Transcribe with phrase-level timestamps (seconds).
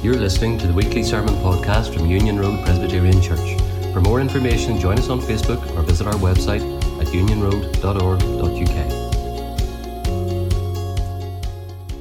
[0.00, 3.60] You're listening to the weekly sermon podcast from Union Road Presbyterian Church.
[3.92, 6.62] For more information, join us on Facebook or visit our website
[7.00, 8.76] at unionroad.org.uk.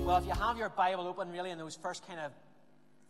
[0.05, 2.33] Well, if you have your Bible open, really, in those first kind of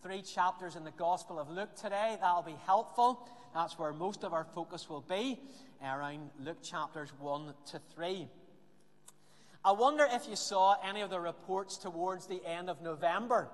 [0.04, 3.28] three chapters in the Gospel of Luke today, that'll be helpful.
[3.54, 5.38] That's where most of our focus will be,
[5.84, 8.30] uh, around Luke chapters 1 to 3.
[9.66, 13.50] I wonder if you saw any of the reports towards the end of November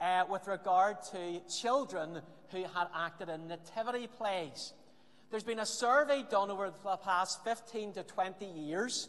[0.00, 2.20] uh, with regard to children
[2.50, 4.72] who had acted in nativity plays.
[5.30, 9.08] There's been a survey done over the past 15 to 20 years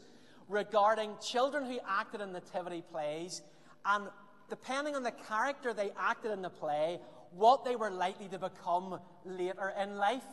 [0.49, 3.41] regarding children who acted in nativity plays,
[3.85, 4.07] and
[4.49, 6.99] depending on the character they acted in the play,
[7.31, 10.23] what they were likely to become later in life.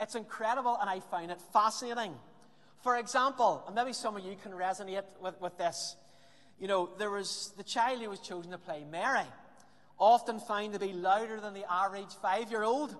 [0.00, 2.14] It's incredible, and I find it fascinating.
[2.82, 5.96] For example, and maybe some of you can resonate with, with this.
[6.58, 9.26] You know, there was the child who was chosen to play Mary,
[9.98, 12.94] often found to be louder than the average five year old,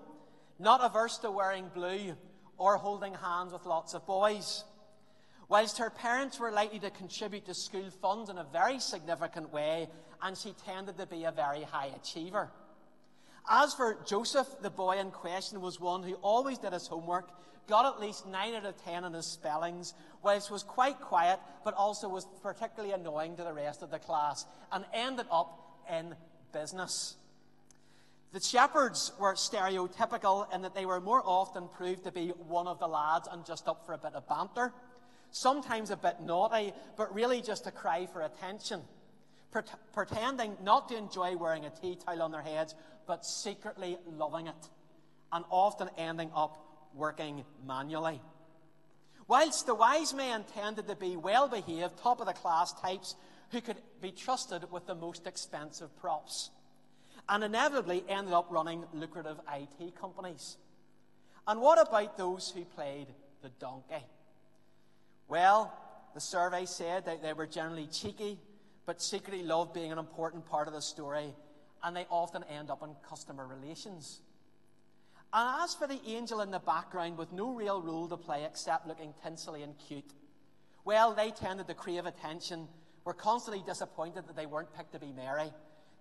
[0.59, 2.15] not averse to wearing blue
[2.57, 4.63] or holding hands with lots of boys.
[5.47, 9.87] Whilst her parents were likely to contribute to school funds in a very significant way,
[10.21, 12.51] and she tended to be a very high achiever.
[13.49, 17.31] As for Joseph, the boy in question was one who always did his homework,
[17.67, 21.73] got at least 9 out of 10 in his spellings, whilst was quite quiet, but
[21.73, 26.15] also was particularly annoying to the rest of the class, and ended up in
[26.51, 27.15] business.
[28.31, 32.79] The shepherds were stereotypical in that they were more often proved to be one of
[32.79, 34.71] the lads and just up for a bit of banter,
[35.31, 38.81] sometimes a bit naughty, but really just a cry for attention,
[39.93, 42.75] pretending not to enjoy wearing a tea towel on their heads,
[43.07, 44.69] but secretly loving it,
[45.31, 46.57] and often ending up
[46.93, 48.21] working manually.
[49.27, 53.15] Whilst the wise men tended to be well behaved, top of the class types
[53.51, 56.49] who could be trusted with the most expensive props,
[57.27, 60.57] and inevitably ended up running lucrative IT companies.
[61.47, 63.07] And what about those who played
[63.41, 64.05] the donkey?
[65.27, 65.73] Well,
[66.13, 68.39] the survey said that they were generally cheeky,
[68.85, 71.33] but secretly loved being an important part of the story,
[71.83, 74.21] and they often end up in customer relations.
[75.31, 78.87] And as for the angel in the background with no real role to play except
[78.87, 80.11] looking tinsely and cute,
[80.85, 82.67] well, they tended to crave attention,
[83.05, 85.51] were constantly disappointed that they weren't picked to be Mary,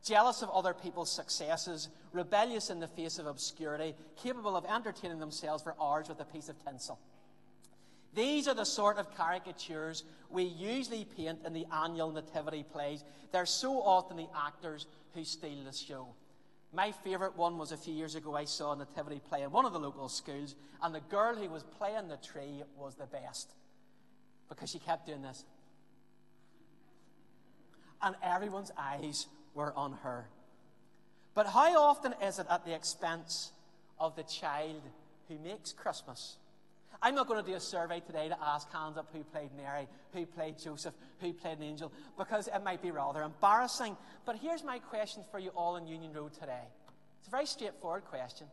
[0.05, 5.63] jealous of other people's successes, rebellious in the face of obscurity, capable of entertaining themselves
[5.63, 6.99] for hours with a piece of tinsel.
[8.15, 13.05] These are the sort of caricatures we usually paint in the annual nativity plays.
[13.33, 16.09] They're so often the actors who steal the show.
[16.73, 18.35] My favourite one was a few years ago.
[18.35, 21.49] I saw a nativity play in one of the local schools, and the girl who
[21.49, 23.53] was playing the tree was the best
[24.49, 25.45] because she kept doing this.
[28.03, 30.29] And everyone's eyes were on her.
[31.35, 33.53] But how often is it at the expense
[33.99, 34.83] of the child
[35.29, 36.37] who makes Christmas?
[37.01, 39.87] I'm not going to do a survey today to ask hands up who played Mary,
[40.13, 43.97] who played Joseph, who played an angel, because it might be rather embarrassing.
[44.27, 46.67] But here's my question for you all in Union Road today.
[47.21, 48.49] It's a very straightforward question.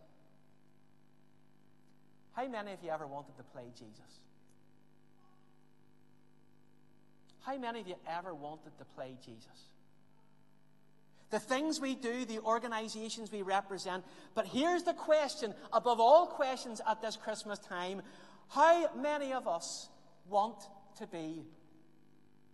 [2.34, 4.20] How many of you ever wanted to play Jesus?
[7.46, 9.70] How many of you ever wanted to play Jesus?
[11.32, 14.06] the things we do, the organizations we represent.
[14.36, 18.02] But here's the question above all questions at this Christmas time
[18.48, 19.90] how many of us
[20.30, 20.64] want
[20.98, 21.44] to be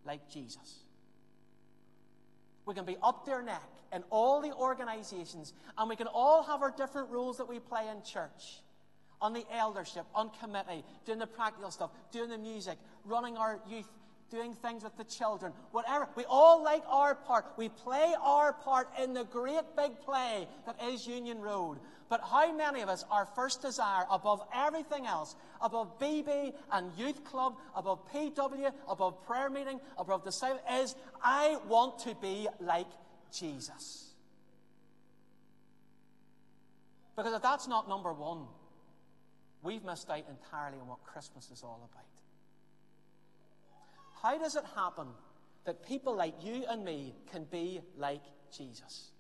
[0.06, 0.80] like Jesus?
[2.66, 6.62] We can be up their neck in all the organizations, and we can all have
[6.62, 8.62] our different roles that we play in church
[9.22, 13.88] on the eldership, on committee, doing the practical stuff, doing the music, running our youth
[14.32, 16.08] doing things with the children, whatever.
[16.16, 17.46] We all like our part.
[17.58, 21.78] We play our part in the great big play that is Union Road.
[22.10, 27.24] But how many of us, our first desire above everything else, above BB and Youth
[27.24, 30.32] Club, above PW, above prayer meeting, above the
[30.74, 32.88] is I want to be like
[33.34, 34.10] Jesus.
[37.16, 38.46] Because if that's not number one,
[39.62, 42.11] we've missed out entirely on what Christmas is all about.
[44.22, 45.08] How does it happen
[45.66, 48.22] that people like you and me can be like
[48.56, 49.12] Jesus?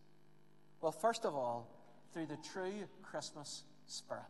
[0.81, 1.67] Well, first of all,
[2.13, 4.23] through the true Christmas spirit.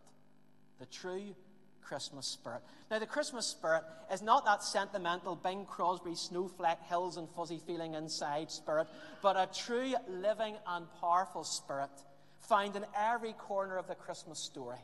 [0.79, 1.35] The true
[1.81, 2.61] Christmas spirit.
[2.89, 3.83] Now, the Christmas spirit
[4.13, 8.87] is not that sentimental Bing Crosby snowflake hills and fuzzy feeling inside spirit,
[9.21, 11.89] but a true living and powerful spirit
[12.39, 14.79] found in every corner of the Christmas story.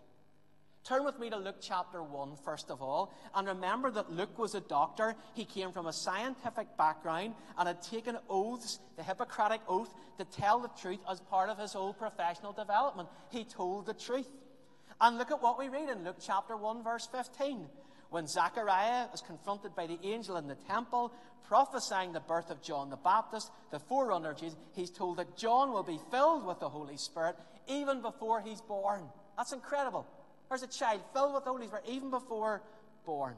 [0.87, 4.55] Turn with me to Luke chapter 1, first of all, and remember that Luke was
[4.55, 5.15] a doctor.
[5.33, 10.59] He came from a scientific background and had taken oaths, the Hippocratic oath, to tell
[10.59, 13.09] the truth as part of his whole professional development.
[13.31, 14.29] He told the truth.
[15.01, 17.67] And look at what we read in Luke chapter 1, verse 15.
[18.09, 21.11] When Zechariah is confronted by the angel in the temple,
[21.49, 25.73] prophesying the birth of John the Baptist, the forerunner of Jesus, he's told that John
[25.73, 27.35] will be filled with the Holy Spirit
[27.67, 29.03] even before he's born.
[29.35, 30.07] That's incredible.
[30.49, 32.61] There's a child filled with the Holy Spirit even before
[33.05, 33.35] born.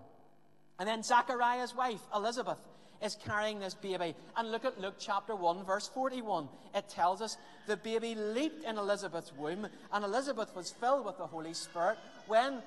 [0.80, 2.58] And then Zachariah's wife, Elizabeth,
[3.04, 4.16] is carrying this baby.
[4.36, 6.48] And look at Luke chapter 1, verse 41.
[6.76, 11.28] It tells us the baby leaped in Elizabeth's womb, and Elizabeth was filled with the
[11.28, 11.98] Holy Spirit
[12.28, 12.62] when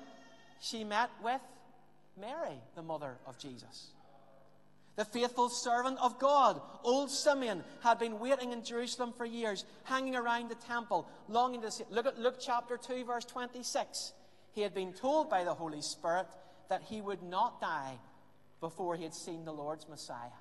[0.61, 1.41] she met with
[2.19, 3.87] Mary, the mother of Jesus.
[4.95, 10.15] The faithful servant of God, old Simeon, had been waiting in Jerusalem for years, hanging
[10.15, 11.83] around the temple, longing to see.
[11.89, 14.13] Look at Luke chapter 2, verse 26.
[14.53, 16.27] He had been told by the Holy Spirit
[16.69, 17.97] that he would not die
[18.59, 20.39] before he had seen the Lord's Messiah.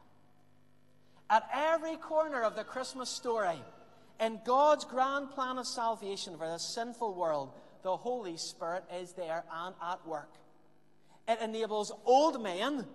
[1.29, 3.61] At every corner of the Christmas story,
[4.21, 9.45] in God's grand plan of salvation for this sinful world, the Holy Spirit is there
[9.53, 10.31] and at work.
[11.27, 12.87] It enables old men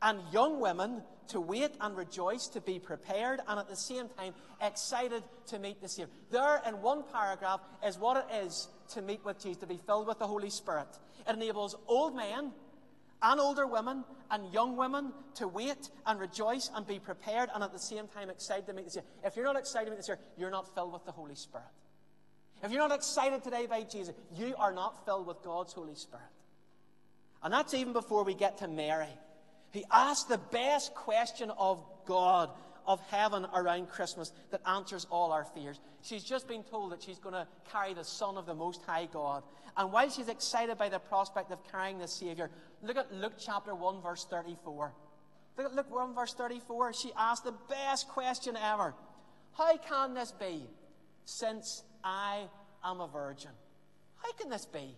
[0.00, 4.34] and young women to wait and rejoice, to be prepared, and at the same time
[4.60, 6.12] excited to meet the Savior.
[6.30, 10.06] There, in one paragraph, is what it is to meet with Jesus, to be filled
[10.06, 10.88] with the Holy Spirit.
[11.28, 12.52] It enables old men
[13.22, 17.72] and older women and young women to wait and rejoice and be prepared, and at
[17.72, 19.08] the same time excited to meet the Savior.
[19.24, 21.66] If you're not excited to meet the Savior, you're not filled with the Holy Spirit.
[22.62, 26.24] If you're not excited today by Jesus, you are not filled with God's Holy Spirit.
[27.42, 29.08] And that's even before we get to Mary.
[29.72, 32.50] He asked the best question of God,
[32.86, 35.80] of heaven around Christmas that answers all our fears.
[36.02, 39.08] She's just been told that she's going to carry the Son of the Most High
[39.12, 39.42] God.
[39.76, 42.50] And while she's excited by the prospect of carrying the Savior,
[42.82, 44.92] look at Luke chapter 1, verse 34.
[45.56, 46.92] Look at Luke 1, verse 34.
[46.94, 48.94] She asked the best question ever
[49.56, 50.64] How can this be
[51.24, 52.48] since I
[52.84, 53.52] am a virgin?
[54.16, 54.94] How can this be?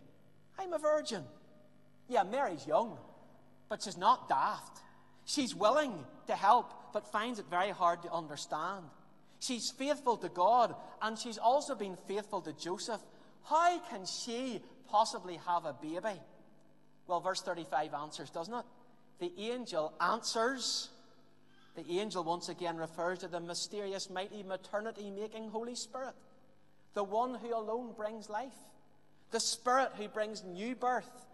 [0.58, 1.24] I'm a virgin.
[2.08, 2.98] Yeah, Mary's young
[3.72, 4.82] but she's not daft.
[5.24, 5.94] She's willing
[6.26, 8.84] to help, but finds it very hard to understand.
[9.40, 13.00] She's faithful to God, and she's also been faithful to Joseph.
[13.44, 16.20] How can she possibly have a baby?
[17.06, 18.64] Well, verse 35 answers, doesn't it?
[19.18, 20.90] The angel answers.
[21.74, 26.14] The angel once again refers to the mysterious, mighty, maternity making Holy Spirit,
[26.94, 28.54] the one who alone brings life,
[29.30, 31.26] the Spirit who brings new birth.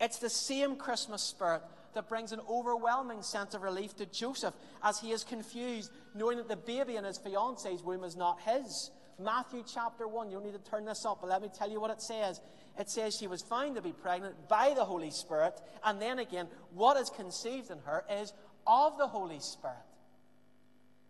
[0.00, 1.62] It's the same Christmas Spirit
[1.94, 6.48] that brings an overwhelming sense of relief to Joseph as he is confused, knowing that
[6.48, 8.90] the baby in his fiance's womb is not his.
[9.18, 11.80] Matthew chapter 1, you don't need to turn this up, but let me tell you
[11.80, 12.40] what it says.
[12.78, 16.48] It says she was found to be pregnant by the Holy Spirit, and then again,
[16.72, 18.32] what is conceived in her is
[18.66, 19.76] of the Holy Spirit.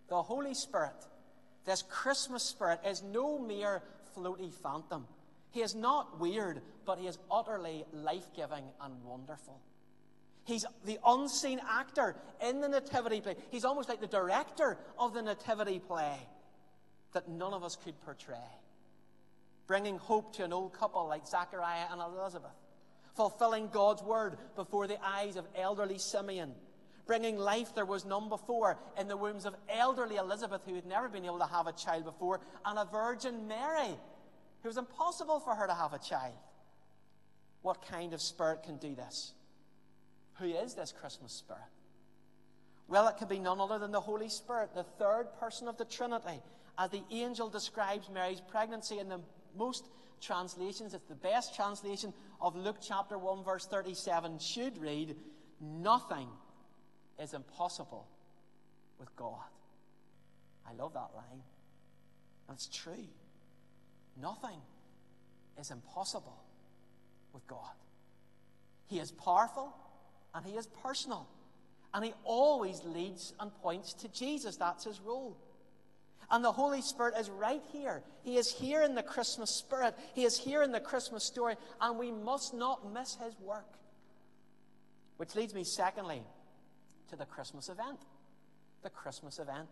[0.09, 1.07] The Holy Spirit,
[1.65, 3.83] this Christmas Spirit, is no mere
[4.17, 5.07] floaty phantom.
[5.53, 9.61] He is not weird, but he is utterly life giving and wonderful.
[10.45, 12.17] He's the unseen actor
[12.47, 13.37] in the nativity play.
[13.51, 16.17] He's almost like the director of the nativity play
[17.13, 18.37] that none of us could portray.
[19.67, 22.51] Bringing hope to an old couple like Zachariah and Elizabeth.
[23.15, 26.53] Fulfilling God's word before the eyes of elderly Simeon.
[27.07, 31.09] Bringing life there was none before in the wombs of elderly Elizabeth, who had never
[31.09, 33.95] been able to have a child before, and a Virgin Mary,
[34.63, 36.35] who was impossible for her to have a child.
[37.63, 39.35] What kind of spirit can do this?
[40.35, 41.63] Who is this Christmas Spirit?
[42.89, 45.85] Well, it can be none other than the Holy Spirit, the third person of the
[45.85, 46.43] Trinity.
[46.79, 49.21] As the angel describes Mary's pregnancy in the
[49.57, 49.87] most
[50.21, 55.17] translations, it's the best translation of Luke chapter 1, verse 37, should read,
[55.61, 56.29] Nothing
[57.19, 58.07] is impossible
[58.99, 59.39] with God.
[60.69, 61.43] I love that line.
[62.49, 63.07] And it's true.
[64.21, 64.59] Nothing
[65.61, 66.43] is impossible
[67.33, 67.73] with God.
[68.89, 69.75] He is powerful
[70.35, 71.29] and he is personal.
[71.95, 74.57] And he always leads and points to Jesus.
[74.57, 75.37] That's his role.
[76.31, 78.03] And the Holy Spirit is right here.
[78.23, 79.95] He is here in the Christmas spirit.
[80.15, 81.57] He is here in the Christmas story.
[81.81, 83.69] And we must not miss his work.
[85.19, 86.23] Which leads me, secondly,
[87.11, 87.99] to the Christmas event.
[88.83, 89.69] The Christmas event.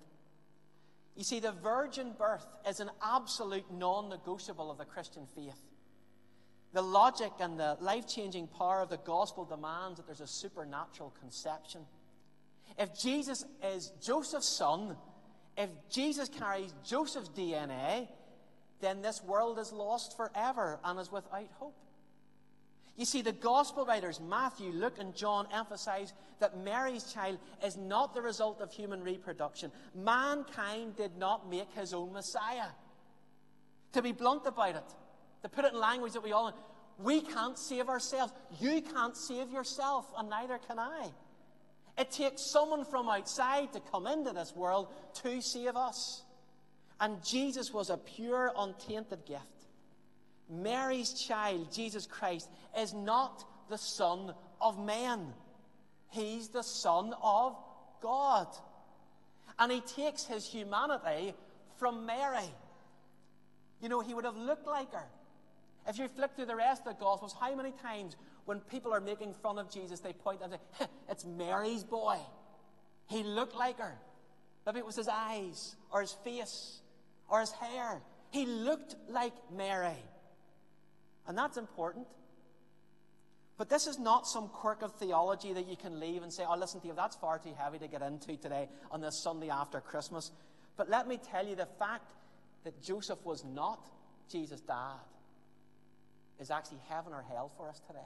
[1.17, 5.61] You see, the virgin birth is an absolute non negotiable of the Christian faith.
[6.73, 11.13] The logic and the life changing power of the gospel demands that there's a supernatural
[11.21, 11.81] conception.
[12.79, 14.97] If Jesus is Joseph's son,
[15.57, 18.09] if Jesus carries Joseph's DNA,
[18.81, 21.75] then this world is lost forever and is without hope.
[22.97, 28.15] You see, the gospel writers, Matthew, Luke, and John, emphasize that Mary's child is not
[28.15, 29.73] the result of human reproduction.
[29.95, 32.69] Mankind did not make his own Messiah.
[33.93, 34.95] To be blunt about it,
[35.43, 36.55] to put it in language that we all
[37.03, 38.33] we can't save ourselves.
[38.61, 41.09] You can't save yourself, and neither can I.
[41.99, 44.89] It takes someone from outside to come into this world
[45.23, 46.23] to save us.
[47.01, 49.45] And Jesus was a pure, untainted gift.
[50.51, 55.33] Mary's child, Jesus Christ, is not the Son of man.
[56.11, 57.57] He's the Son of
[58.03, 58.49] God.
[59.59, 61.35] And he takes his humanity
[61.77, 62.51] from Mary.
[63.81, 65.07] You know, he would have looked like her.
[65.89, 69.01] If you flick through the rest of the Gospels, how many times when people are
[69.01, 72.19] making fun of Jesus, they point and say, It's Mary's boy.
[73.07, 73.99] He looked like her.
[74.67, 76.81] Maybe it was his eyes, or his face,
[77.29, 78.03] or his hair.
[78.31, 79.97] He looked like Mary.
[81.27, 82.07] And that's important.
[83.57, 86.57] But this is not some quirk of theology that you can leave and say, oh,
[86.57, 89.81] listen to you, that's far too heavy to get into today on this Sunday after
[89.81, 90.31] Christmas.
[90.77, 92.11] But let me tell you the fact
[92.65, 93.87] that Joseph was not
[94.31, 95.01] Jesus' dad
[96.41, 97.99] is actually heaven or hell for us today.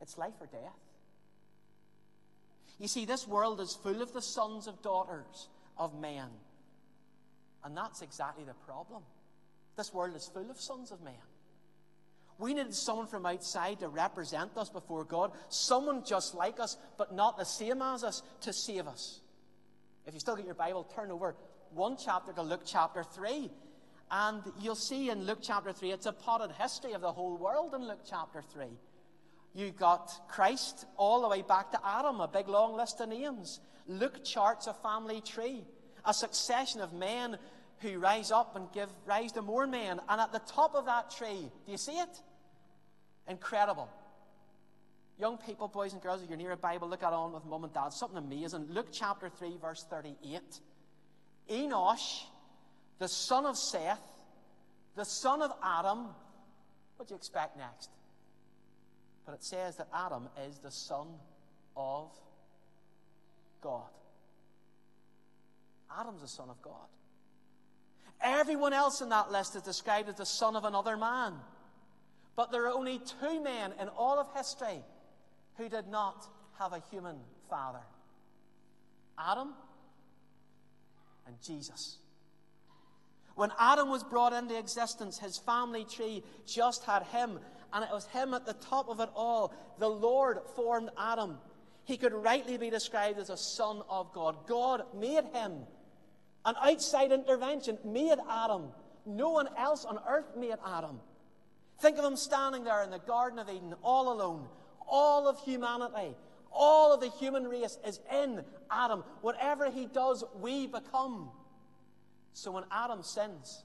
[0.00, 0.60] It's life or death.
[2.78, 6.28] You see, this world is full of the sons of daughters of men.
[7.64, 9.02] And that's exactly the problem.
[9.76, 11.14] This world is full of sons of men.
[12.38, 17.14] We needed someone from outside to represent us before God, someone just like us, but
[17.14, 19.20] not the same as us, to save us.
[20.06, 21.36] If you still get your Bible, turn over
[21.72, 23.50] one chapter to Luke chapter 3.
[24.10, 27.74] And you'll see in Luke chapter 3, it's a potted history of the whole world
[27.74, 28.66] in Luke chapter 3.
[29.54, 33.60] You've got Christ all the way back to Adam, a big long list of names.
[33.86, 35.64] Luke charts a family tree,
[36.04, 37.38] a succession of men
[37.78, 40.00] who rise up and give rise to more men.
[40.08, 42.20] And at the top of that tree, do you see it?
[43.28, 43.88] Incredible.
[45.18, 47.64] Young people, boys and girls, if you're near a Bible, look at on with mum
[47.64, 47.92] and dad.
[47.92, 48.66] Something amazing.
[48.70, 50.40] Luke chapter 3, verse 38.
[51.50, 52.22] Enosh,
[52.98, 54.02] the son of Seth,
[54.96, 56.08] the son of Adam.
[56.96, 57.90] What do you expect next?
[59.26, 61.08] But it says that Adam is the son
[61.76, 62.10] of
[63.60, 63.90] God.
[65.98, 66.88] Adam's the son of God.
[68.20, 71.34] Everyone else in that list is described as the son of another man.
[72.36, 74.82] But there are only two men in all of history
[75.56, 76.26] who did not
[76.58, 77.16] have a human
[77.48, 77.80] father
[79.18, 79.54] Adam
[81.26, 81.98] and Jesus.
[83.34, 87.40] When Adam was brought into existence, his family tree just had him,
[87.72, 89.52] and it was him at the top of it all.
[89.78, 91.38] The Lord formed Adam.
[91.84, 94.46] He could rightly be described as a son of God.
[94.46, 95.66] God made him
[96.44, 98.68] an outside intervention made Adam.
[99.06, 101.00] No one else on earth made Adam.
[101.80, 104.46] Think of him standing there in the Garden of Eden, all alone.
[104.86, 106.14] All of humanity,
[106.52, 109.02] all of the human race is in Adam.
[109.22, 111.30] Whatever he does, we become.
[112.34, 113.64] So when Adam sins,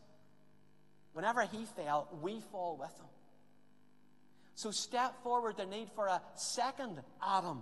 [1.14, 3.08] whenever he fell, we fall with him.
[4.56, 7.62] So step forward the need for a second Adam.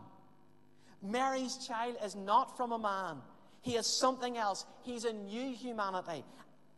[1.01, 3.17] Mary's child is not from a man.
[3.61, 4.65] He is something else.
[4.83, 6.23] He's a new humanity.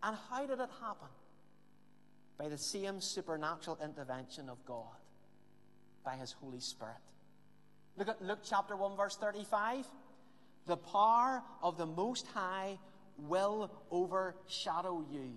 [0.03, 1.07] And how did it happen?
[2.37, 4.85] By the same supernatural intervention of God,
[6.05, 6.95] by His Holy Spirit.
[7.97, 9.85] Look at Luke chapter 1, verse 35.
[10.67, 12.77] The power of the Most High
[13.27, 15.31] will overshadow you,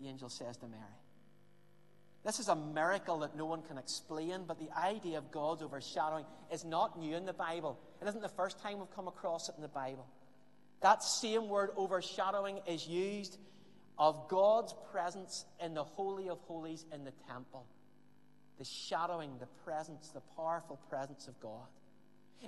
[0.00, 0.82] the angel says to Mary.
[2.24, 6.24] This is a miracle that no one can explain, but the idea of God's overshadowing
[6.52, 7.78] is not new in the Bible.
[8.02, 10.06] It isn't the first time we've come across it in the Bible.
[10.80, 13.38] That same word overshadowing is used
[13.98, 17.66] of God's presence in the Holy of Holies in the temple.
[18.58, 21.66] The shadowing, the presence, the powerful presence of God.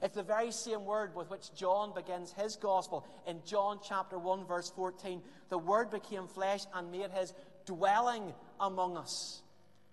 [0.02, 4.46] It's the very same word with which John begins his gospel in John chapter 1,
[4.46, 5.20] verse 14.
[5.48, 7.34] The word became flesh and made his
[7.66, 9.42] dwelling among us.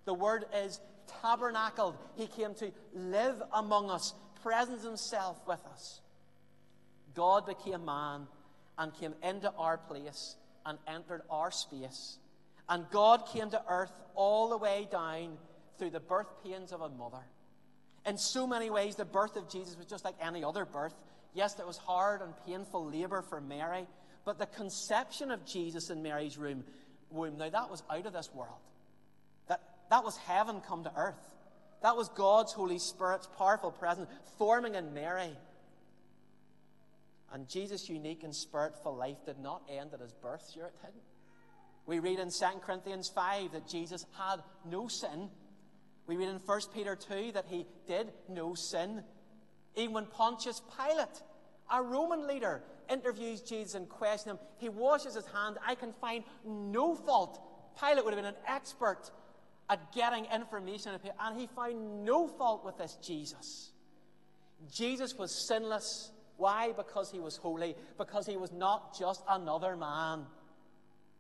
[0.06, 0.80] The word is
[1.22, 1.98] tabernacled.
[2.16, 6.02] He came to live among us, presence himself with us.
[7.14, 8.28] God became man
[8.78, 10.36] and came into our place
[10.66, 12.20] and entered our space.
[12.70, 15.38] And God came to earth all the way down
[15.78, 17.24] through the birth pains of a mother.
[18.06, 20.94] In so many ways, the birth of Jesus was just like any other birth.
[21.34, 23.86] Yes, it was hard and painful labor for Mary,
[24.26, 26.64] but the conception of Jesus in Mary's room,
[27.10, 28.60] womb, now that was out of this world.
[29.48, 31.16] That, that was heaven come to earth.
[31.82, 35.36] That was God's Holy Spirit's powerful presence forming in Mary.
[37.34, 41.04] And Jesus' unique and spiritful life did not end at his birth, sure it didn't.
[41.86, 44.38] We read in 2 Corinthians 5 that Jesus had
[44.70, 45.30] no sin,
[46.08, 49.04] We read in 1 Peter 2 that he did no sin.
[49.76, 51.22] Even when Pontius Pilate,
[51.72, 55.58] a Roman leader, interviews Jesus and questions him, he washes his hand.
[55.66, 57.42] I can find no fault.
[57.80, 59.12] Pilate would have been an expert
[59.70, 63.72] at getting information, and he found no fault with this Jesus.
[64.72, 66.12] Jesus was sinless.
[66.38, 66.72] Why?
[66.72, 70.26] Because he was holy, because he was not just another man.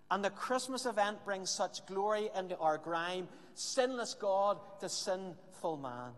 [0.10, 6.12] And the Christmas event brings such glory into our grime, sinless God to sinful man.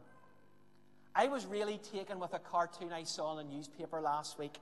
[1.15, 4.57] I was really taken with a cartoon I saw in the newspaper last week.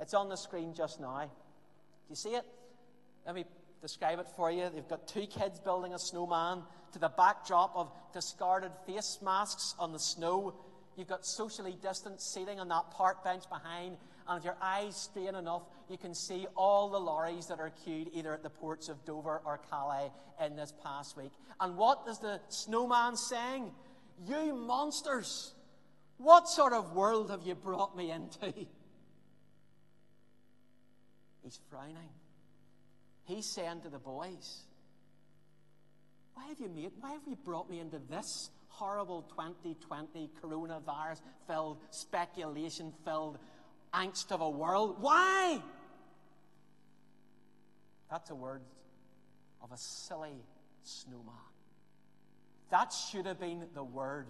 [0.00, 1.20] It's on the screen just now.
[1.22, 1.30] Do
[2.10, 2.44] you see it?
[3.24, 3.44] Let me
[3.80, 4.68] describe it for you.
[4.74, 6.62] They've got two kids building a snowman
[6.92, 10.54] to the backdrop of discarded face masks on the snow.
[10.96, 13.96] You've got socially distanced seating on that park bench behind,
[14.28, 18.10] and if your eyes strain enough, you can see all the lorries that are queued
[18.12, 20.10] either at the ports of Dover or Calais
[20.44, 21.32] in this past week.
[21.60, 23.70] And what is the snowman saying?
[24.26, 25.54] You monsters!
[26.18, 28.52] What sort of world have you brought me into?
[31.42, 32.10] He's frowning.
[33.24, 34.62] He's saying to the boys,
[36.34, 41.78] Why have you made, why have you brought me into this horrible 2020 coronavirus filled,
[41.90, 43.38] speculation filled
[43.94, 44.96] angst of a world?
[45.00, 45.60] Why?
[48.10, 48.62] That's a word
[49.62, 50.44] of a silly
[50.82, 51.34] snowman.
[52.70, 54.26] That should have been the word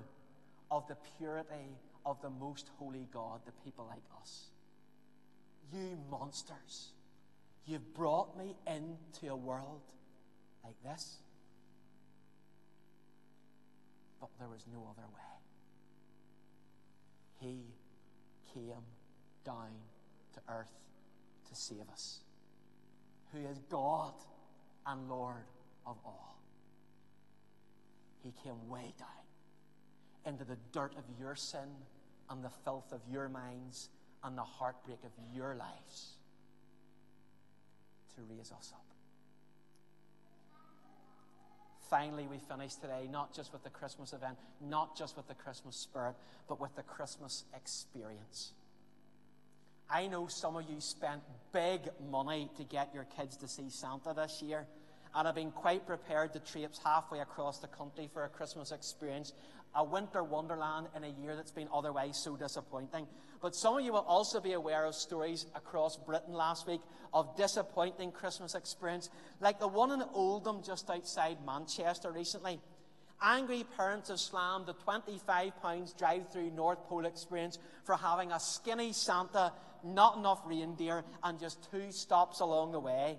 [0.71, 4.47] of the purity of the most holy God, the people like us.
[5.73, 6.93] You monsters.
[7.67, 9.83] You've brought me into a world
[10.65, 11.19] like this.
[14.21, 15.21] But there was no other way.
[17.41, 17.65] He
[18.55, 18.85] came
[19.45, 19.71] down
[20.35, 20.73] to earth
[21.49, 22.21] to save us,
[23.33, 24.15] who is God
[24.87, 25.45] and Lord
[25.87, 26.39] of all.
[28.23, 29.09] He came way down
[30.25, 31.69] into the dirt of your sin
[32.31, 33.89] and the filth of your minds
[34.23, 36.13] and the heartbreak of your lives
[38.15, 38.85] to raise us up.
[41.91, 45.77] Finally, we finish today not just with the Christmas event, not just with the Christmas
[45.77, 46.15] spirit,
[46.49, 48.53] but with the Christmas experience.
[49.93, 51.21] I know some of you spent
[51.53, 54.67] big money to get your kids to see Santa this year
[55.15, 59.35] and have been quite prepared to traipse halfway across the country for a Christmas experience
[59.75, 63.07] a winter wonderland in a year that's been otherwise so disappointing.
[63.41, 66.81] But some of you will also be aware of stories across Britain last week
[67.13, 72.61] of disappointing Christmas experience, like the one in Oldham just outside Manchester recently.
[73.23, 78.93] Angry parents have slammed the £25 drive through North Pole experience for having a skinny
[78.93, 79.53] Santa,
[79.85, 83.19] not enough reindeer, and just two stops along the way.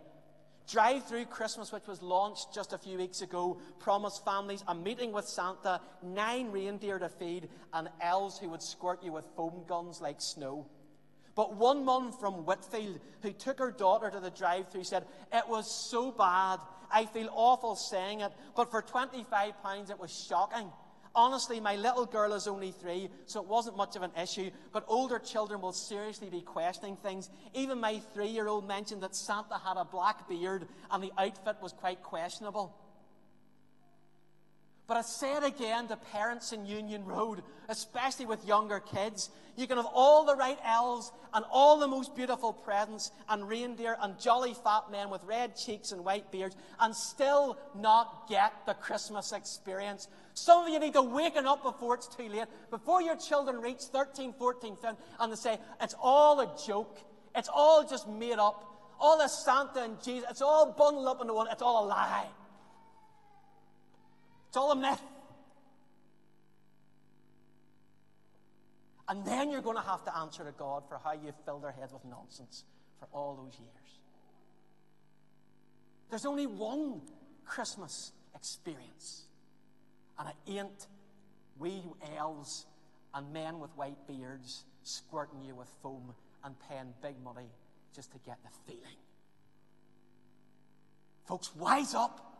[0.69, 5.11] Drive Through Christmas, which was launched just a few weeks ago, promised families a meeting
[5.11, 10.01] with Santa, nine reindeer to feed, and elves who would squirt you with foam guns
[10.01, 10.65] like snow.
[11.35, 15.47] But one mum from Whitfield, who took her daughter to the drive through, said, It
[15.49, 16.59] was so bad.
[16.93, 20.69] I feel awful saying it, but for £25 it was shocking.
[21.15, 24.83] Honestly, my little girl is only three, so it wasn't much of an issue, but
[24.87, 27.29] older children will seriously be questioning things.
[27.53, 31.57] Even my three year old mentioned that Santa had a black beard and the outfit
[31.61, 32.75] was quite questionable.
[34.85, 39.29] But I say it again to parents in Union Road, especially with younger kids.
[39.55, 43.95] You can have all the right elves and all the most beautiful presents and reindeer
[44.01, 48.73] and jolly fat men with red cheeks and white beards and still not get the
[48.73, 50.09] Christmas experience.
[50.33, 53.83] Some of you need to waken up before it's too late, before your children reach
[53.83, 56.97] 13, 14, 15, and they say, it's all a joke.
[57.35, 58.69] It's all just made up.
[58.99, 61.47] All this Santa and Jesus, it's all bundled up into one.
[61.51, 62.27] It's all a lie.
[64.53, 65.01] It's all a myth.
[69.09, 71.71] And then you're going to have to answer to God for how you've filled their
[71.71, 72.63] heads with nonsense
[72.99, 73.97] for all those years.
[76.11, 77.01] There's only one
[77.45, 79.23] Christmas experience,
[80.19, 80.85] and it ain't
[81.57, 81.81] wee
[82.15, 82.67] elves
[83.15, 86.13] and men with white beards squirting you with foam
[86.43, 87.49] and paying big money
[87.95, 88.97] just to get the feeling.
[91.25, 92.32] Folks, wise up.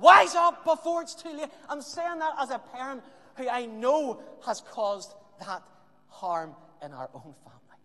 [0.00, 1.50] Wise up before it's too late.
[1.68, 3.02] I'm saying that as a parent
[3.34, 5.62] who I know has caused that
[6.08, 7.80] harm in our own family.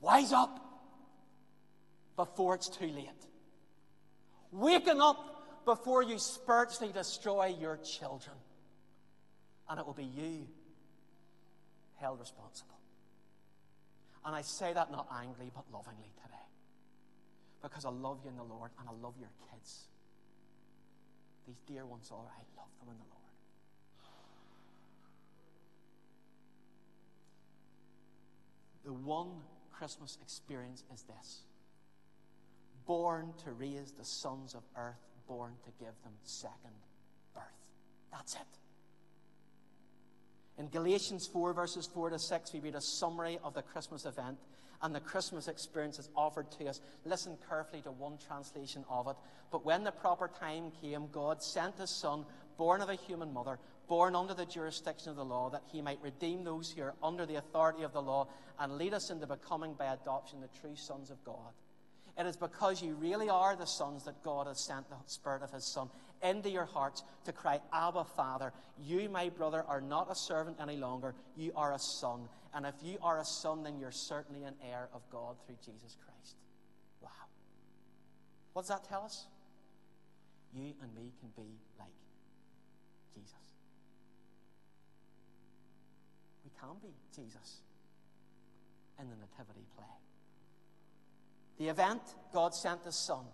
[0.00, 0.60] Wise up
[2.16, 3.08] before it's too late.
[4.52, 8.36] Waken up before you spiritually destroy your children.
[9.68, 10.46] And it will be you
[11.96, 12.78] held responsible.
[14.26, 16.34] And I say that not angrily, but lovingly today.
[17.62, 19.88] Because I love you in the Lord and I love your kids.
[21.48, 22.18] These dear ones, are.
[22.18, 23.18] I love them in the Lord.
[28.84, 29.30] The one
[29.72, 31.44] Christmas experience is this
[32.86, 36.76] born to raise the sons of earth, born to give them second
[37.34, 37.44] birth.
[38.12, 38.40] That's it.
[40.58, 44.38] In Galatians 4, verses 4 to 6, we read a summary of the Christmas event
[44.82, 46.80] and the Christmas experience is offered to us.
[47.04, 49.16] Listen carefully to one translation of it.
[49.50, 52.24] But when the proper time came, God sent his Son,
[52.56, 55.98] born of a human mother, born under the jurisdiction of the law, that he might
[56.02, 58.28] redeem those who are under the authority of the law
[58.60, 61.52] and lead us into becoming by adoption the true sons of God.
[62.18, 65.52] It is because you really are the sons that God has sent the Spirit of
[65.52, 65.88] His Son
[66.22, 68.52] into your hearts to cry, Abba, Father.
[68.80, 71.14] You, my brother, are not a servant any longer.
[71.36, 72.28] You are a son.
[72.54, 75.96] And if you are a son, then you're certainly an heir of God through Jesus
[76.04, 76.36] Christ.
[77.00, 77.10] Wow.
[78.52, 79.26] What does that tell us?
[80.54, 81.88] You and me can be like
[83.14, 83.34] Jesus.
[86.44, 87.60] We can be Jesus
[88.98, 89.86] in the Nativity play.
[91.58, 92.02] The event,
[92.32, 93.24] God sent His Son.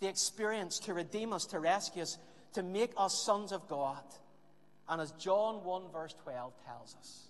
[0.00, 2.18] The experience to redeem us, to rescue us,
[2.54, 4.02] to make us sons of God.
[4.88, 7.28] And as John 1, verse 12 tells us,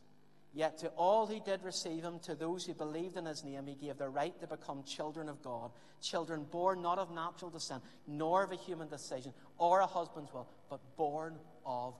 [0.52, 3.74] Yet to all who did receive him, to those who believed in his name, he
[3.74, 5.72] gave the right to become children of God.
[6.00, 10.48] Children born not of natural descent, nor of a human decision, or a husband's will,
[10.70, 11.94] but born of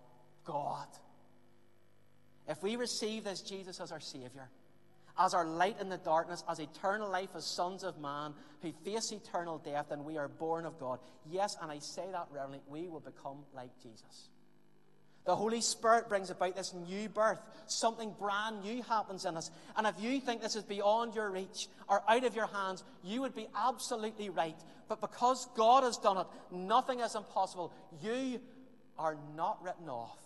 [0.45, 0.87] God.
[2.47, 4.49] If we receive this Jesus as our Savior,
[5.19, 9.13] as our light in the darkness, as eternal life as sons of man who face
[9.13, 10.99] eternal death, and we are born of God.
[11.31, 14.29] Yes, and I say that reverently, we will become like Jesus.
[15.25, 17.41] The Holy Spirit brings about this new birth.
[17.67, 19.51] Something brand new happens in us.
[19.77, 23.23] And if you think this is beyond your reach or out of your hands, you
[23.23, 24.59] would be absolutely right.
[24.87, 27.73] But because God has done it, nothing is impossible.
[28.03, 28.39] You
[28.99, 30.19] are not written off.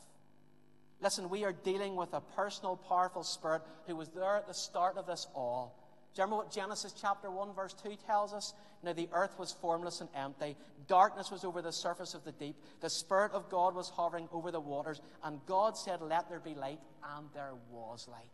[1.00, 4.96] Listen, we are dealing with a personal, powerful spirit who was there at the start
[4.96, 5.74] of this all.
[6.14, 8.54] Do you remember what Genesis chapter 1, verse 2 tells us?
[8.82, 10.56] Now the earth was formless and empty.
[10.88, 12.56] Darkness was over the surface of the deep.
[12.80, 15.00] The Spirit of God was hovering over the waters.
[15.22, 16.80] And God said, Let there be light.
[17.16, 18.24] And there was light.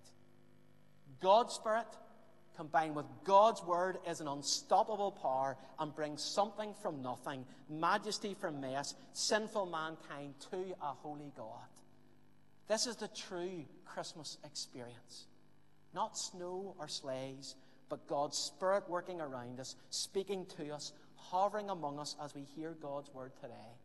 [1.20, 1.86] God's Spirit
[2.56, 8.60] combined with God's Word is an unstoppable power and brings something from nothing, majesty from
[8.60, 11.68] mess, sinful mankind to a holy God.
[12.68, 15.26] This is the true Christmas experience.
[15.94, 17.56] Not snow or sleighs,
[17.88, 22.74] but God's Spirit working around us, speaking to us, hovering among us as we hear
[22.80, 23.78] God's word today.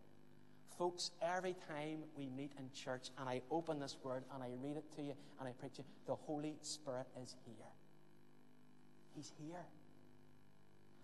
[0.78, 4.78] Folks, every time we meet in church and I open this word and I read
[4.78, 7.68] it to you and I preach it, the Holy Spirit is here.
[9.14, 9.66] He's here.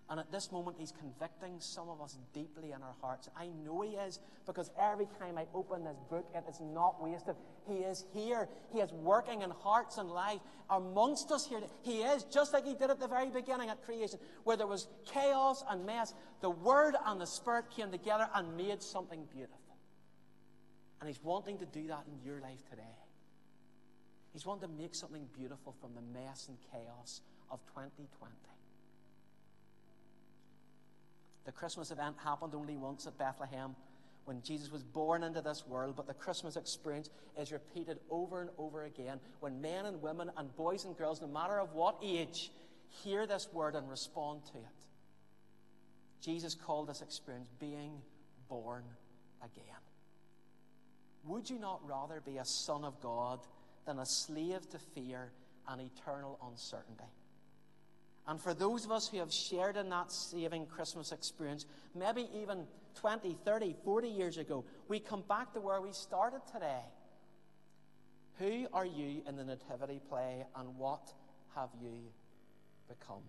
[0.07, 3.27] And at this moment, He's convicting some of us deeply in our hearts.
[3.35, 7.35] I know He is because every time I open this book, it is not wasted.
[7.67, 8.47] He is here.
[8.71, 11.61] He is working in hearts and lives amongst us here.
[11.81, 14.87] He is, just like He did at the very beginning at creation, where there was
[15.05, 16.13] chaos and mess.
[16.41, 19.59] The Word and the Spirit came together and made something beautiful.
[20.99, 22.83] And He's wanting to do that in your life today.
[24.33, 28.54] He's wanting to make something beautiful from the mess and chaos of 2020.
[31.45, 33.75] The Christmas event happened only once at Bethlehem
[34.25, 38.49] when Jesus was born into this world, but the Christmas experience is repeated over and
[38.58, 42.51] over again when men and women and boys and girls, no matter of what age,
[43.03, 44.65] hear this word and respond to it.
[46.21, 48.01] Jesus called this experience being
[48.49, 48.84] born
[49.43, 49.75] again.
[51.25, 53.39] Would you not rather be a son of God
[53.86, 55.31] than a slave to fear
[55.67, 57.03] and eternal uncertainty?
[58.27, 62.65] And for those of us who have shared in that saving Christmas experience, maybe even
[62.95, 66.81] 20, 30, 40 years ago, we come back to where we started today.
[68.39, 71.13] Who are you in the Nativity play, and what
[71.55, 72.11] have you
[72.89, 73.21] become?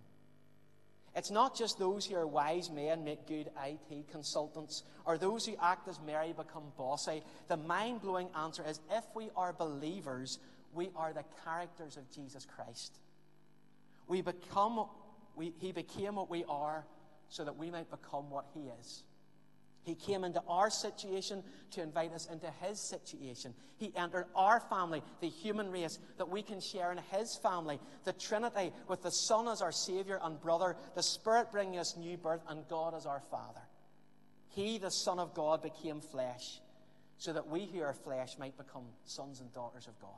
[1.14, 5.54] It's not just those who are wise men make good IT consultants, or those who
[5.62, 7.22] act as Mary become bossy.
[7.48, 10.38] The mind blowing answer is if we are believers,
[10.74, 12.98] we are the characters of Jesus Christ.
[14.06, 14.86] We become,
[15.34, 16.84] we, he became what we are
[17.28, 19.02] so that we might become what he is.
[19.82, 23.54] He came into our situation to invite us into his situation.
[23.76, 28.12] He entered our family, the human race, that we can share in his family, the
[28.12, 32.40] Trinity, with the Son as our Savior and brother, the Spirit bringing us new birth,
[32.48, 33.60] and God as our Father.
[34.48, 36.60] He, the Son of God, became flesh
[37.18, 40.10] so that we who are flesh might become sons and daughters of God.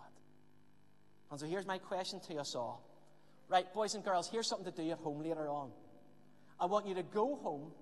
[1.31, 2.83] And so here's my question to us all
[3.49, 5.71] Right, boys and girls, here's something to do at home later on.
[6.61, 7.73] I want you to go home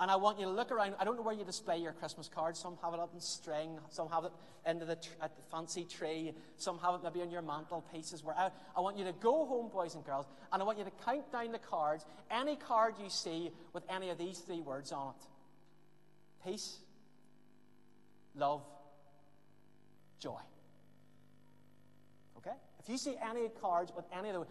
[0.00, 0.96] And I want you to look around.
[0.98, 2.58] I don't know where you display your Christmas cards.
[2.58, 3.78] Some have it up in string.
[3.90, 4.32] Some have it
[4.66, 6.32] into the, at the fancy tree.
[6.56, 8.24] Some have it maybe on your mantelpieces.
[8.24, 10.84] Where I, I want you to go home, boys and girls, and I want you
[10.84, 12.04] to count down the cards.
[12.28, 15.26] Any card you see with any of these three words on it
[16.44, 16.78] peace,
[18.34, 18.62] love,
[20.18, 20.40] joy.
[22.38, 22.56] Okay?
[22.84, 24.46] If you see any cards with any of those,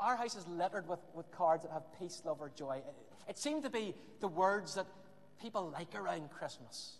[0.00, 2.76] our house is littered with, with cards that have peace, love, or joy.
[2.76, 2.94] It,
[3.30, 4.86] it seemed to be the words that
[5.42, 6.98] people like around Christmas.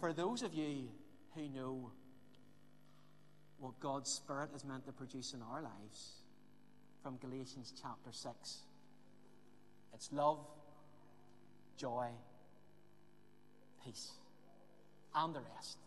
[0.00, 0.88] For those of you
[1.36, 1.92] who know
[3.58, 6.22] what God's Spirit is meant to produce in our lives,
[7.04, 8.58] from Galatians chapter 6,
[9.94, 10.40] it's love,
[11.76, 12.08] joy,
[13.84, 14.10] peace,
[15.14, 15.78] and the rest.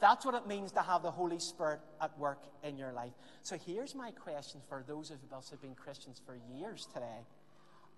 [0.00, 3.12] That's what it means to have the Holy Spirit at work in your life.
[3.42, 7.26] So here's my question for those of us who have been Christians for years today.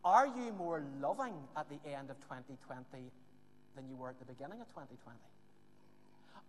[0.05, 3.11] Are you more loving at the end of 2020
[3.77, 5.17] than you were at the beginning of 2020?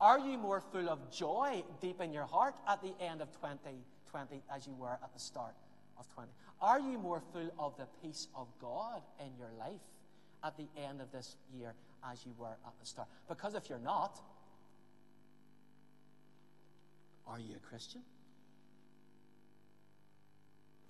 [0.02, 4.42] Are you more full of joy deep in your heart at the end of 2020
[4.54, 5.54] as you were at the start
[6.00, 6.30] of 20?
[6.62, 9.82] Are you more full of the peace of God in your life
[10.44, 11.76] at the end of this year
[12.12, 13.08] as you were at the start?
[13.30, 14.20] Because if you're not,
[17.28, 18.02] are you a Christian?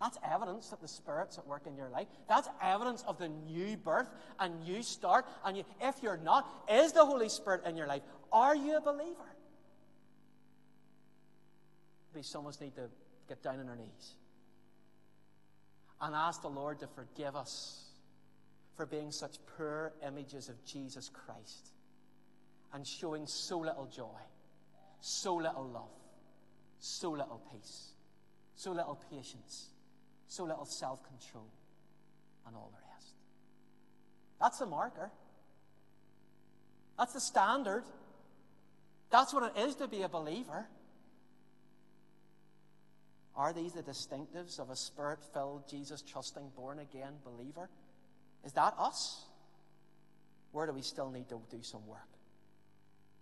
[0.04, 2.08] That's evidence that the Spirit's at work in your life.
[2.28, 5.26] That's evidence of the new birth and new start.
[5.46, 8.02] And you, if you're not, is the Holy Spirit in your life?
[8.30, 9.32] Are you a believer?
[12.14, 12.90] Maybe some of us need to
[13.30, 14.16] get down on our knees
[16.02, 17.86] and ask the Lord to forgive us
[18.76, 21.70] for being such poor images of Jesus Christ
[22.74, 24.20] and showing so little joy,
[25.00, 26.03] so little love
[26.84, 27.94] so little peace,
[28.56, 29.70] so little patience,
[30.28, 31.48] so little self control,
[32.46, 33.14] and all the rest.
[34.42, 35.10] That's the marker.
[36.98, 37.86] That's the standard.
[39.12, 40.68] That's what it is to be a believer.
[43.36, 47.70] Are these the distinctives of a spirit filled, Jesus trusting, born again believer?
[48.44, 49.24] Is that us?
[50.52, 52.02] Where do we still need to do some work?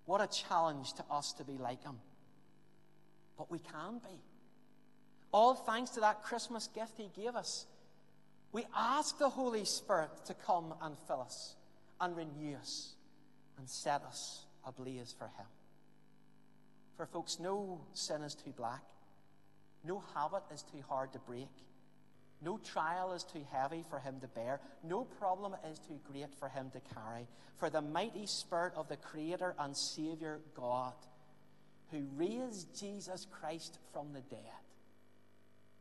[0.05, 1.97] What a challenge to us to be like Him
[3.37, 4.19] but we can be.
[5.31, 7.65] All thanks to that Christmas gift He gave us.
[8.51, 11.55] We ask the Holy Spirit to come and fill us
[11.99, 12.93] and renew us
[13.57, 15.45] and set us ablaze for Him.
[16.97, 18.83] For folks, no sin is too black,
[19.83, 21.49] no habit is too hard to break.
[22.43, 24.59] No trial is too heavy for him to bear.
[24.83, 27.27] No problem is too great for him to carry.
[27.57, 30.93] For the mighty Spirit of the Creator and Saviour God
[31.91, 34.39] who raised Jesus Christ from the dead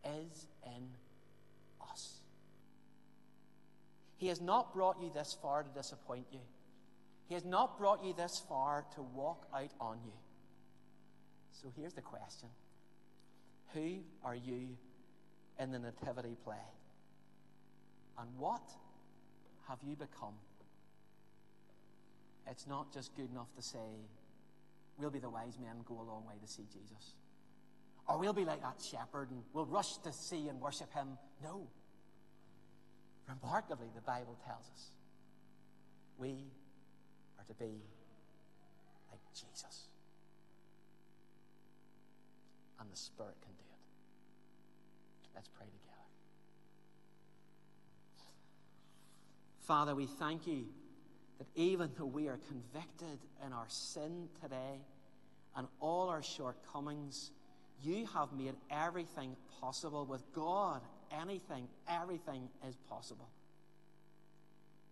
[0.05, 0.89] is in
[1.91, 2.21] us.
[4.17, 6.41] He has not brought you this far to disappoint you.
[7.29, 10.13] He has not brought you this far to walk out on you.
[11.53, 12.49] So here's the question
[13.75, 14.77] Who are you
[15.59, 16.57] in the nativity play?
[18.19, 18.63] And what
[19.69, 20.35] have you become?
[22.51, 23.79] It's not just good enough to say,
[25.01, 27.15] we'll be the wise men go a long way to see Jesus.
[28.09, 31.19] Or we'll be like that shepherd and we'll rush to see and worship him.
[31.43, 31.67] No.
[33.29, 34.91] Remarkably, the Bible tells us
[36.19, 36.51] we
[37.39, 37.81] are to be
[39.11, 39.89] like Jesus.
[42.81, 43.79] And the Spirit can do it.
[45.35, 45.81] Let's pray together.
[49.61, 50.65] Father, we thank you
[51.41, 54.83] that even though we are convicted in our sin today
[55.57, 57.31] and all our shortcomings,
[57.83, 60.05] you have made everything possible.
[60.05, 63.27] With God, anything, everything is possible.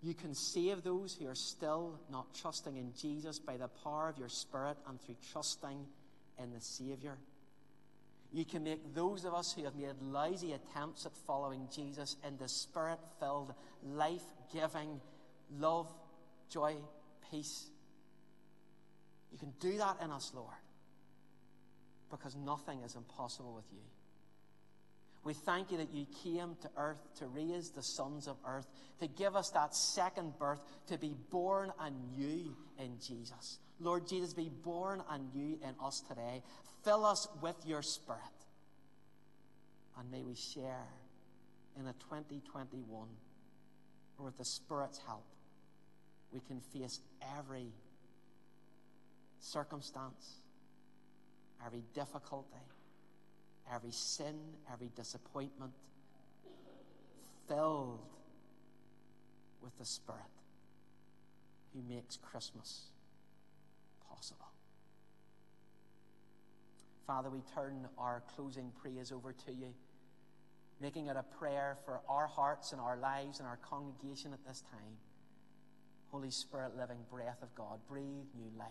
[0.02, 4.16] You can save those who are still not trusting in Jesus by the power of
[4.16, 5.84] your Spirit and through trusting
[6.42, 7.18] in the Savior.
[8.32, 12.48] You can make those of us who have made lousy attempts at following Jesus into
[12.48, 15.00] spirit filled, life giving,
[15.58, 15.92] love
[16.48, 16.76] joy,
[17.30, 17.66] peace.
[19.32, 20.54] You can do that in us, Lord,
[22.10, 23.82] because nothing is impossible with you.
[25.24, 28.66] We thank you that you came to earth to raise the sons of earth,
[29.00, 33.58] to give us that second birth, to be born anew in Jesus.
[33.80, 36.42] Lord Jesus, be born anew in us today.
[36.84, 38.20] Fill us with your Spirit.
[39.98, 40.86] And may we share
[41.78, 43.08] in a 2021
[44.18, 45.24] with the Spirit's help
[46.32, 47.00] we can face
[47.38, 47.72] every
[49.40, 50.40] circumstance,
[51.64, 52.48] every difficulty,
[53.72, 54.36] every sin,
[54.72, 55.72] every disappointment,
[57.48, 58.00] filled
[59.62, 60.20] with the Spirit
[61.72, 62.84] who makes Christmas
[64.08, 64.46] possible.
[67.06, 69.72] Father, we turn our closing praise over to you,
[70.80, 74.62] making it a prayer for our hearts and our lives and our congregation at this
[74.70, 74.96] time.
[76.10, 78.68] Holy Spirit, living breath of God, breathe new life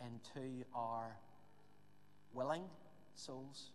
[0.00, 1.16] into our
[2.32, 2.64] willing
[3.14, 3.70] souls.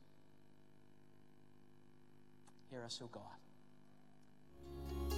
[2.70, 5.09] Hear us, O God.